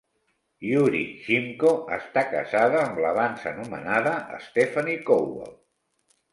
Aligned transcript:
Yuri 0.69 1.01
Shymko 1.25 1.73
està 1.99 2.25
casada 2.33 2.81
amb 2.87 3.03
l'abans 3.05 3.47
anomenada 3.53 4.17
Stephanie 4.49 5.07
Kowal. 5.13 5.57